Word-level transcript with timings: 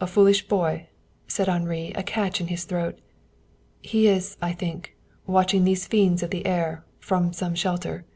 "A 0.00 0.06
foolish 0.06 0.48
boy," 0.48 0.88
said 1.28 1.46
Henri, 1.46 1.92
a 1.94 2.02
catch 2.02 2.40
in 2.40 2.46
his 2.46 2.64
throat. 2.64 2.98
"He 3.82 4.08
is, 4.08 4.38
I 4.40 4.54
think, 4.54 4.96
watching 5.26 5.64
these 5.64 5.86
fiends 5.86 6.22
of 6.22 6.30
the 6.30 6.46
air, 6.46 6.82
from 6.98 7.34
some 7.34 7.54
shelter." 7.54 8.06